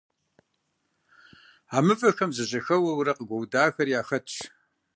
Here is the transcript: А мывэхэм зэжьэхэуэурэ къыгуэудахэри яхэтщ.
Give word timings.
А 1.75 1.79
мывэхэм 1.85 2.31
зэжьэхэуэурэ 2.35 3.13
къыгуэудахэри 3.17 3.93
яхэтщ. 4.01 4.35